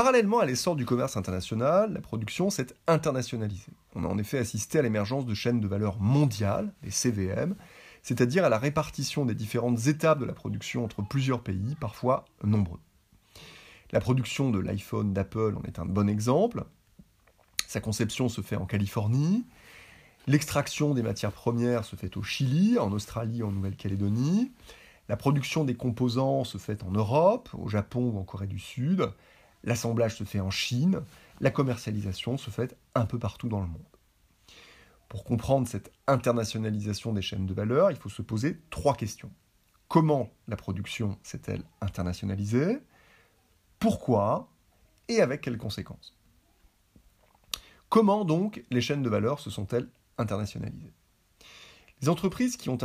[0.00, 3.74] Parallèlement à l'essor du commerce international, la production s'est internationalisée.
[3.94, 7.54] On a en effet assisté à l'émergence de chaînes de valeur mondiales, les CVM,
[8.02, 12.80] c'est-à-dire à la répartition des différentes étapes de la production entre plusieurs pays, parfois nombreux.
[13.92, 16.64] La production de l'iPhone d'Apple en est un bon exemple.
[17.66, 19.44] Sa conception se fait en Californie.
[20.26, 24.50] L'extraction des matières premières se fait au Chili, en Australie, en Nouvelle-Calédonie.
[25.10, 29.12] La production des composants se fait en Europe, au Japon ou en Corée du Sud.
[29.62, 31.02] L'assemblage se fait en Chine,
[31.40, 33.84] la commercialisation se fait un peu partout dans le monde.
[35.08, 39.30] Pour comprendre cette internationalisation des chaînes de valeur, il faut se poser trois questions.
[39.88, 42.78] Comment la production s'est-elle internationalisée?
[43.80, 44.48] Pourquoi?
[45.08, 46.16] Et avec quelles conséquences?
[47.88, 50.92] Comment donc les chaînes de valeur se sont-elles internationalisées?
[52.00, 52.78] Les entreprises qui ont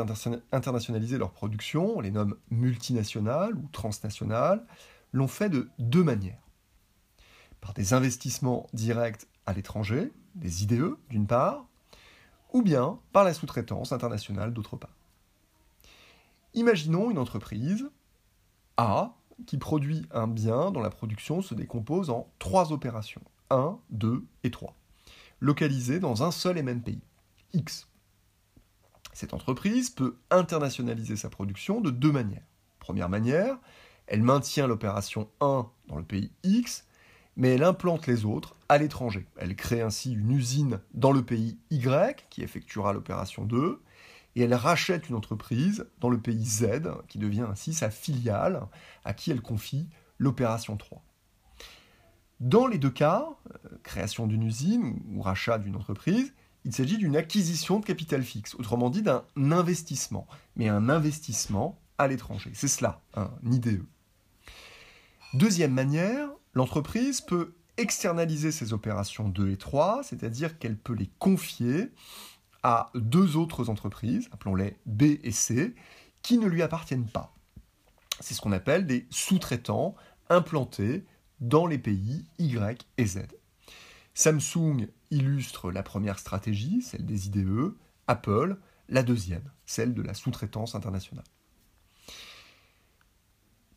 [0.52, 4.66] internationalisé leur production, on les nomme multinationales ou transnationales,
[5.14, 6.45] l'ont fait de deux manières
[7.66, 11.66] par des investissements directs à l'étranger, des IDE d'une part,
[12.54, 14.94] ou bien par la sous-traitance internationale d'autre part.
[16.54, 17.90] Imaginons une entreprise
[18.77, 19.16] A
[19.48, 24.52] qui produit un bien dont la production se décompose en trois opérations, 1, 2 et
[24.52, 24.76] 3,
[25.40, 27.02] localisées dans un seul et même pays,
[27.54, 27.88] X.
[29.12, 32.46] Cette entreprise peut internationaliser sa production de deux manières.
[32.77, 33.58] Première manière,
[34.05, 36.86] elle maintient l'opération 1 dans le pays X
[37.36, 39.28] mais elle implante les autres à l'étranger.
[39.38, 43.82] Elle crée ainsi une usine dans le pays Y qui effectuera l'opération 2,
[44.36, 46.66] et elle rachète une entreprise dans le pays Z
[47.08, 48.68] qui devient ainsi sa filiale
[49.04, 51.04] à qui elle confie l'opération 3.
[52.42, 56.34] Dans les deux cas, euh, création d'une usine ou rachat d'une entreprise,
[56.66, 62.08] il s'agit d'une acquisition de capital fixe, autrement dit d'un investissement, mais un investissement à
[62.08, 62.52] l'étranger.
[62.54, 63.86] C'est cela, un IDE.
[65.34, 71.92] Deuxième manière, l'entreprise peut externaliser ses opérations 2 et 3, c'est-à-dire qu'elle peut les confier
[72.64, 75.76] à deux autres entreprises, appelons-les B et C,
[76.24, 77.36] qui ne lui appartiennent pas.
[78.22, 79.96] C'est ce qu'on appelle des sous-traitants
[80.30, 81.06] implantés
[81.42, 83.20] dans les pays Y et Z.
[84.14, 87.76] Samsung illustre la première stratégie, celle des IDE,
[88.08, 88.58] Apple
[88.88, 91.26] la deuxième, celle de la sous-traitance internationale.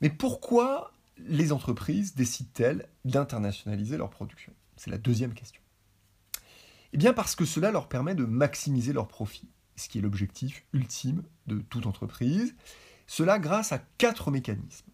[0.00, 4.52] Mais pourquoi les entreprises décident-elles d'internationaliser leur production?
[4.76, 5.62] C'est la deuxième question.
[6.92, 10.64] Eh bien parce que cela leur permet de maximiser leurs profits, ce qui est l'objectif
[10.72, 12.54] ultime de toute entreprise,
[13.06, 14.90] cela grâce à quatre mécanismes.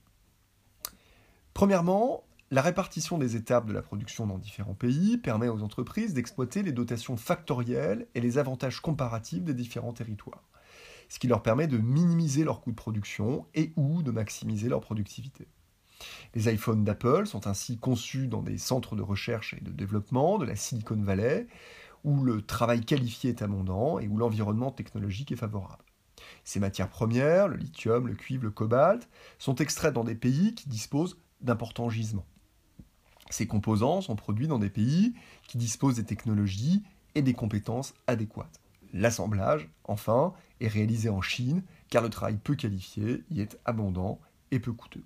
[1.52, 6.62] Premièrement, la répartition des étapes de la production dans différents pays permet aux entreprises d'exploiter
[6.62, 10.48] les dotations factorielles et les avantages comparatifs des différents territoires,
[11.08, 14.80] ce qui leur permet de minimiser leurs coûts de production et ou de maximiser leur
[14.80, 15.48] productivité.
[16.34, 20.44] Les iPhones d'Apple sont ainsi conçus dans des centres de recherche et de développement de
[20.44, 21.46] la Silicon Valley,
[22.04, 25.84] où le travail qualifié est abondant et où l'environnement technologique est favorable.
[26.44, 30.68] Ces matières premières, le lithium, le cuivre, le cobalt, sont extraites dans des pays qui
[30.68, 32.26] disposent d'importants gisements.
[33.30, 35.14] Ces composants sont produits dans des pays
[35.48, 36.82] qui disposent des technologies
[37.14, 38.60] et des compétences adéquates.
[38.92, 44.20] L'assemblage, enfin, est réalisé en Chine, car le travail peu qualifié y est abondant
[44.50, 45.04] et peu coûteux.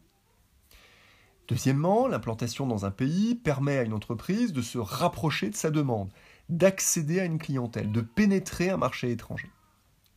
[1.48, 6.12] Deuxièmement, l'implantation dans un pays permet à une entreprise de se rapprocher de sa demande,
[6.50, 9.50] d'accéder à une clientèle, de pénétrer un marché étranger.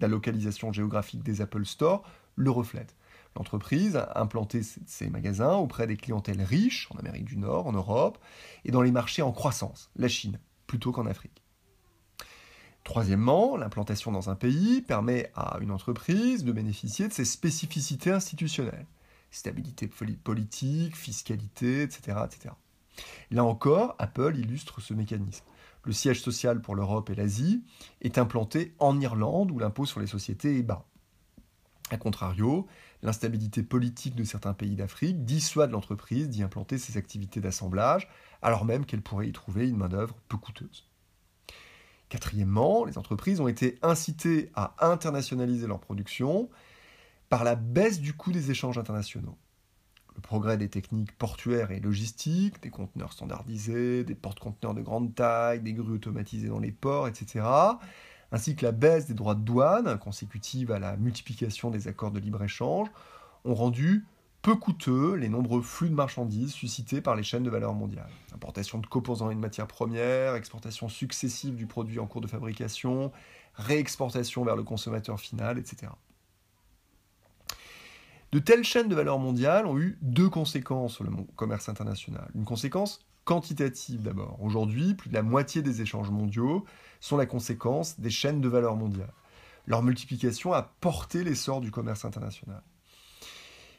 [0.02, 2.03] La localisation géographique des Apple Store
[2.36, 2.97] le reflète.
[3.38, 8.18] L'entreprise a implanté ses magasins auprès des clientèles riches en Amérique du Nord, en Europe,
[8.66, 10.38] et dans les marchés en croissance, la Chine,
[10.68, 11.44] plutôt qu'en Afrique.
[12.84, 18.88] Troisièmement, l'implantation dans un pays permet à une entreprise de bénéficier de ses spécificités institutionnelles
[19.31, 22.53] stabilité politique, fiscalité, etc., etc.
[23.31, 25.46] Là encore, Apple illustre ce mécanisme.
[25.84, 27.64] Le siège social pour l'Europe et l'Asie
[28.02, 30.86] est implanté en Irlande où l'impôt sur les sociétés est bas.
[31.90, 32.68] A contrario,
[33.02, 38.08] l'instabilité politique de certains pays d'Afrique dissuade l'entreprise d'y implanter ses activités d'assemblage,
[38.41, 40.88] alors même qu'elle pourrait y trouver une main-d'œuvre peu coûteuse.
[42.09, 46.50] Quatrièmement, les entreprises ont été incitées à internationaliser leur production
[47.32, 49.38] par la baisse du coût des échanges internationaux.
[50.16, 55.62] Le progrès des techniques portuaires et logistiques, des conteneurs standardisés, des porte-conteneurs de grande taille,
[55.62, 57.46] des grues automatisées dans les ports, etc.,
[58.34, 62.20] ainsi que la baisse des droits de douane, consécutive à la multiplication des accords de
[62.20, 62.90] libre-échange,
[63.46, 64.06] ont rendu
[64.42, 68.12] peu coûteux les nombreux flux de marchandises suscités par les chaînes de valeur mondiales.
[68.36, 73.14] Importation de composants et de matières premières, exportation successive du produit en cours de fabrication,
[73.54, 75.94] réexportation vers le consommateur final, etc.
[78.32, 82.32] De telles chaînes de valeur mondiale ont eu deux conséquences sur le commerce international.
[82.34, 84.38] Une conséquence quantitative d'abord.
[84.42, 86.66] Aujourd'hui, plus de la moitié des échanges mondiaux
[87.02, 89.14] sont la conséquence des chaînes de valeur mondiales.
[89.68, 92.64] Leur multiplication a porté l'essor du commerce international.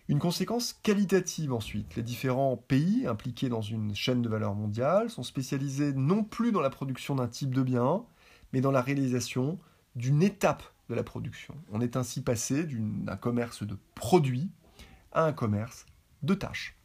[0.09, 1.97] Une conséquence qualitative ensuite.
[1.97, 6.61] Les différents pays impliqués dans une chaîne de valeur mondiale sont spécialisés non plus dans
[6.61, 8.05] la production d'un type de bien,
[8.53, 9.59] mais dans la réalisation
[9.97, 10.63] d'une étape
[10.95, 11.55] la production.
[11.73, 14.51] On est ainsi passé d'un commerce de produits
[15.13, 15.87] à un commerce
[16.23, 16.77] de tâches.